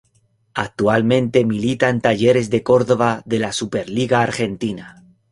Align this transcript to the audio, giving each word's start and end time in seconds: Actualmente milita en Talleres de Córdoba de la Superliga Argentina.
Actualmente 0.55 1.45
milita 1.45 1.87
en 1.89 2.01
Talleres 2.01 2.49
de 2.49 2.63
Córdoba 2.63 3.21
de 3.25 3.37
la 3.37 3.53
Superliga 3.53 4.23
Argentina. 4.23 5.03